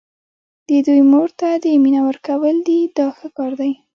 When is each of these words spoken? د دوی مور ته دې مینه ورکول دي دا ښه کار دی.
د 0.67 0.71
دوی 0.85 1.01
مور 1.11 1.29
ته 1.39 1.47
دې 1.63 1.73
مینه 1.83 2.01
ورکول 2.07 2.57
دي 2.67 2.79
دا 2.97 3.07
ښه 3.17 3.27
کار 3.37 3.51
دی. 3.59 3.71